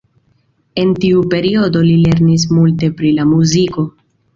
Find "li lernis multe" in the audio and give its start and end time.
1.91-2.95